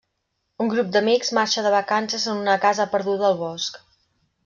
Un 0.63 0.71
grup 0.71 0.89
d'amics 0.95 1.29
marxa 1.39 1.65
de 1.67 1.75
vacances 1.77 2.27
en 2.35 2.43
una 2.47 2.59
casa 2.67 2.91
perduda 2.97 3.33
al 3.33 3.41
bosc. 3.47 3.83